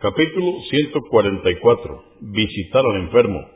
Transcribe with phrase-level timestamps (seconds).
[0.00, 2.04] Capítulo 144.
[2.22, 3.46] Visitar al enfermo.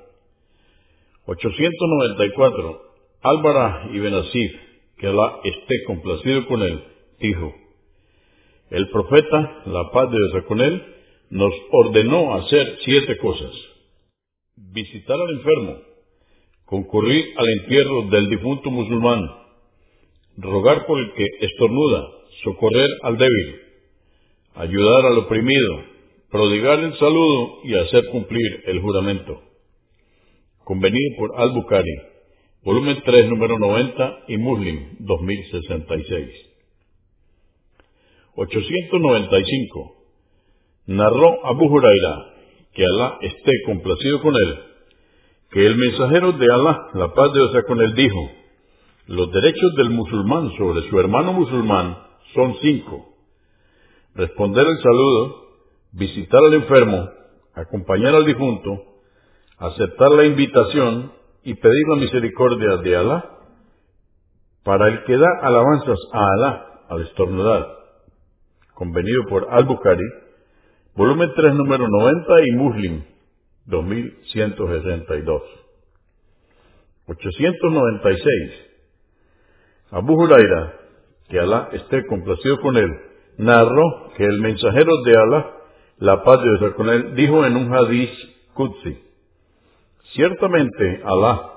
[1.24, 2.82] 894.
[3.22, 4.53] Álvara ibn Asif,
[4.99, 6.85] que Alá esté complacido con él,
[7.19, 7.54] dijo,
[8.69, 10.83] el profeta, la paz de Dios con él,
[11.30, 13.53] nos ordenó hacer siete cosas.
[14.56, 15.79] Visitar al enfermo,
[16.66, 19.23] concurrir al entierro del difunto musulmán,
[20.37, 22.06] rogar por el que estornuda,
[22.42, 23.61] socorrer al débil,
[24.56, 25.94] ayudar al oprimido,
[26.34, 29.40] prodigar el saludo y hacer cumplir el juramento.
[30.64, 31.95] Convenido por Al-Bukhari,
[32.64, 36.30] volumen 3, número 90 y Muslim 2066.
[38.34, 39.92] 895.
[40.86, 42.34] Narró Abu Huraira,
[42.73, 44.59] que Alá esté complacido con él,
[45.52, 48.30] que el mensajero de Alá, la paz de Dios con él, dijo,
[49.06, 51.96] los derechos del musulmán sobre su hermano musulmán
[52.34, 53.14] son cinco.
[54.16, 55.43] Responder el saludo,
[55.94, 57.08] visitar al enfermo,
[57.54, 58.82] acompañar al difunto,
[59.58, 61.12] aceptar la invitación
[61.45, 63.30] y pedir la misericordia de Alá
[64.64, 67.67] para el que da alabanzas a Alá al estornudar.
[68.75, 70.05] Convenido por Al-Bukhari,
[70.97, 73.05] volumen 3, número 90 y Muslim,
[73.67, 75.42] 2162.
[77.06, 78.27] 896.
[79.92, 80.75] Abu Huraira,
[81.29, 82.91] que Alá esté complacido con él,
[83.39, 85.64] narró que el mensajero de Alá
[85.98, 88.11] la paz de Dios con él, dijo en un hadiz
[88.55, 88.98] Qudsi,
[90.12, 91.53] ciertamente Alá,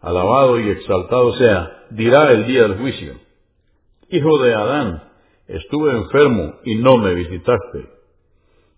[0.00, 3.14] alabado y exaltado sea, dirá el día del juicio,
[4.10, 5.02] Hijo de Adán,
[5.48, 7.90] estuve enfermo y no me visitaste.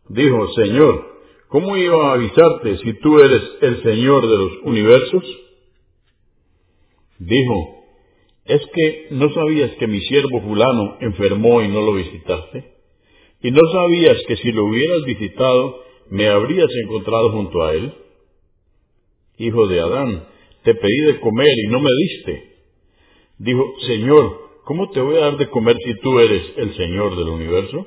[0.09, 1.07] Dijo, Señor,
[1.47, 5.23] ¿cómo iba a avisarte si tú eres el Señor de los universos?
[7.21, 7.85] Dijo,
[8.45, 12.80] ¿es que no sabías que mi siervo fulano enfermó y no lo visitaste?
[13.43, 17.95] ¿Y no sabías que si lo hubieras visitado, me habrías encontrado junto a él?
[19.39, 20.27] Hijo de Adán,
[20.63, 22.57] te pedí de comer y no me diste.
[23.39, 27.29] Dijo, Señor, ¿cómo te voy a dar de comer si tú eres el Señor del
[27.29, 27.87] universo?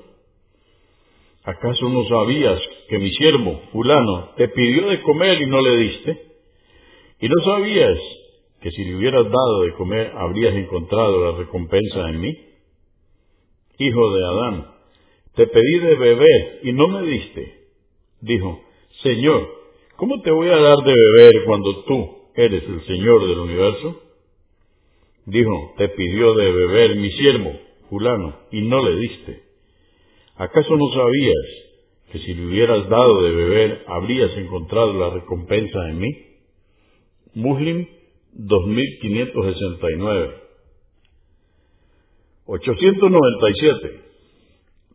[1.44, 6.34] ¿Acaso no sabías que mi siervo, fulano, te pidió de comer y no le diste?
[7.20, 8.00] ¿Y no sabías
[8.62, 12.38] que si le hubieras dado de comer habrías encontrado la recompensa en mí?
[13.78, 14.73] Hijo de Adán,
[15.36, 17.64] te pedí de beber y no me diste.
[18.22, 18.62] Dijo,
[19.02, 19.50] Señor,
[19.98, 24.00] ¿cómo te voy a dar de beber cuando tú eres el Señor del universo?
[25.26, 27.52] Dijo, te pidió de beber mi siervo,
[27.90, 29.42] fulano, y no le diste.
[30.36, 31.46] ¿Acaso no sabías
[32.12, 36.10] que si le hubieras dado de beber habrías encontrado la recompensa en mí?
[37.34, 37.88] Muslim
[38.34, 40.44] 2569
[42.46, 44.13] 897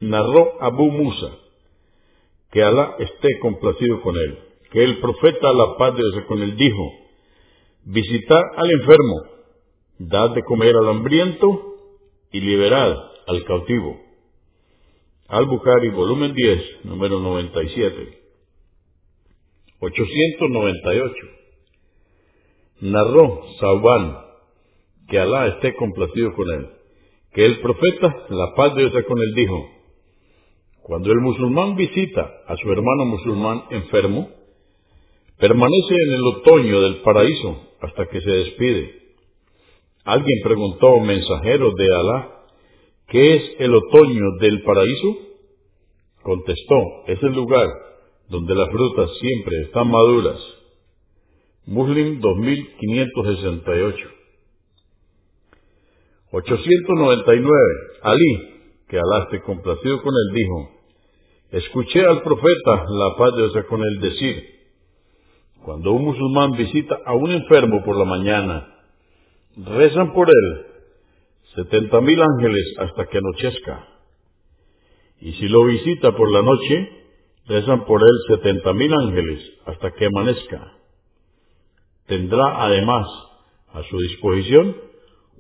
[0.00, 1.38] narró Abu Musa,
[2.50, 4.38] que Alá esté complacido con él,
[4.70, 6.92] que el profeta la paz de con él dijo,
[7.84, 9.22] visitar al enfermo,
[9.98, 11.75] dad de comer al hambriento
[12.32, 14.00] y liberad al cautivo.
[15.28, 18.19] Al-Bukhari, volumen 10, número 97.
[19.80, 21.15] 898.
[22.80, 24.16] Narró Sauban,
[25.09, 26.69] que Alá esté complacido con él,
[27.32, 29.78] que el profeta, la paz de Dios con él, dijo,
[30.88, 34.31] cuando el musulmán visita a su hermano musulmán enfermo,
[35.37, 39.03] permanece en el otoño del paraíso hasta que se despide.
[40.04, 42.31] Alguien preguntó, mensajero de Alá,
[43.09, 45.19] ¿qué es el otoño del paraíso?
[46.22, 47.69] Contestó, es el lugar
[48.31, 50.41] donde las frutas siempre están maduras.
[51.66, 54.09] Muslim 2568.
[56.31, 57.60] 899.
[58.00, 58.38] Ali,
[58.88, 60.78] que Alá esté complacido con él, dijo,
[61.50, 64.44] Escuché al profeta, la paz de Dios con él, decir,
[65.64, 68.75] cuando un musulmán visita a un enfermo por la mañana,
[69.56, 70.66] rezan por él
[71.54, 73.88] setenta mil ángeles hasta que anochezca.
[75.20, 76.91] Y si lo visita por la noche,
[77.47, 80.74] rezan por él setenta mil ángeles hasta que amanezca.
[82.06, 83.06] Tendrá además
[83.72, 84.77] a su disposición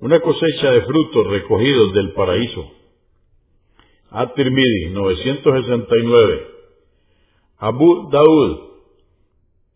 [0.00, 2.78] una cosecha de frutos recogidos del paraíso
[4.10, 6.46] At-Tirmidhi 969,
[7.58, 8.68] Abu Daud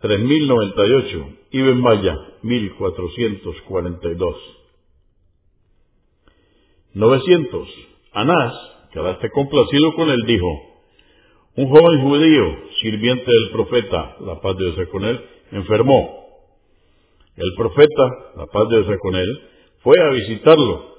[0.01, 4.37] 3098, Ibn Maya 1442.
[6.95, 7.69] 900.
[8.13, 8.55] Anás,
[8.93, 10.47] que ahora esté complacido con él, dijo,
[11.57, 12.45] un joven judío,
[12.81, 15.21] sirviente del profeta, la paz de Dios con él,
[15.51, 16.23] enfermó.
[17.37, 19.41] El profeta, la paz de Dios con él,
[19.83, 20.93] fue a visitarlo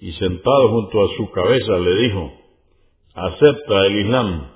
[0.00, 2.32] y sentado junto a su cabeza le dijo,
[3.14, 4.50] acepta el Islam.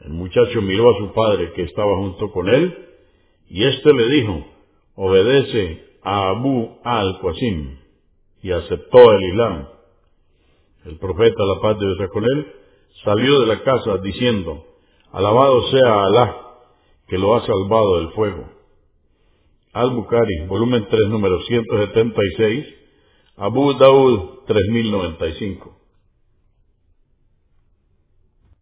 [0.00, 2.86] El muchacho miró a su padre que estaba junto con él,
[3.48, 4.46] y éste le dijo,
[4.94, 7.78] obedece a Abu al-Qasim,
[8.42, 9.68] y aceptó el Islam.
[10.84, 12.52] El profeta, la paz de Dios con él,
[13.04, 14.64] salió de la casa diciendo,
[15.10, 16.42] alabado sea Alá,
[17.08, 18.48] que lo ha salvado del fuego.
[19.72, 22.66] Al-Bukhari, volumen 3, número 176,
[23.36, 25.75] Abu Daud 3095.